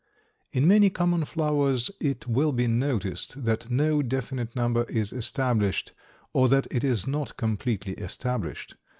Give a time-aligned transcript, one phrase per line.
[0.51, 5.91] In many common flowers it will be noticed that no definite number is established,
[6.33, 8.77] or that it is not completely established.